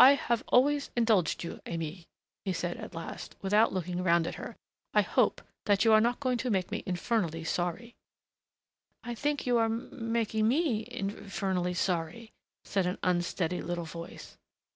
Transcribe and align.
"I 0.00 0.14
have 0.16 0.42
always 0.48 0.90
indulged 0.96 1.44
you, 1.44 1.60
Aimée," 1.66 2.06
he 2.44 2.52
said 2.52 2.78
at 2.78 2.96
last, 2.96 3.36
without 3.42 3.72
looking 3.72 4.02
round 4.02 4.26
at 4.26 4.34
her. 4.34 4.56
"I 4.92 5.02
hope 5.02 5.40
you 5.82 5.92
are 5.92 6.00
not 6.00 6.18
going 6.18 6.36
to 6.38 6.50
make 6.50 6.72
me 6.72 6.82
infernally 6.84 7.44
sorry." 7.44 7.94
"I 9.04 9.14
think 9.14 9.46
you 9.46 9.58
are 9.58 9.66
m 9.66 9.88
making 10.10 10.48
me 10.48 10.80
inf 10.90 11.14
fernally 11.14 11.76
sorry," 11.76 12.32
said 12.64 12.86
an 12.88 12.98
unsteady 13.04 13.62
little 13.62 13.84
voice. 13.84 14.36